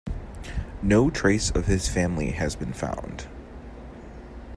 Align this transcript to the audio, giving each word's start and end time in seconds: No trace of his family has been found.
No 0.81 1.11
trace 1.11 1.51
of 1.51 1.67
his 1.67 1.87
family 1.87 2.31
has 2.31 2.55
been 2.55 2.73
found. 2.73 3.27